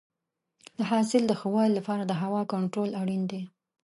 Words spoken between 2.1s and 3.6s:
هوا کنټرول اړین دی.